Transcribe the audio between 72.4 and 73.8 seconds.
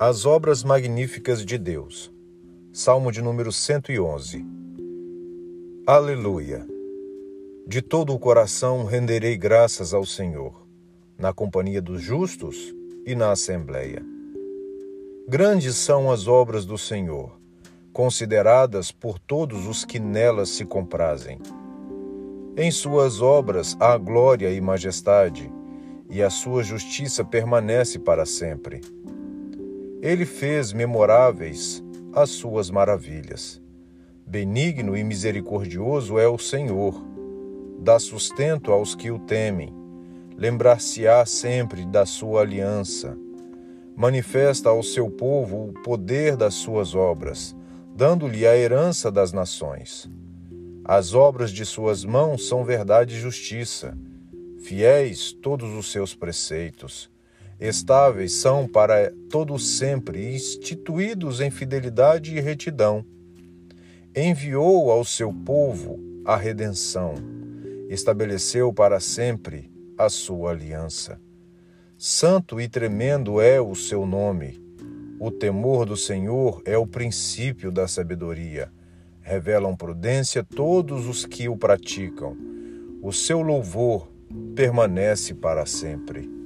e tremendo é o